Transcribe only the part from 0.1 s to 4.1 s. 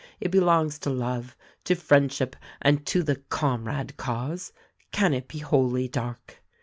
It belongs to Love, to Friendship, and to the Comrade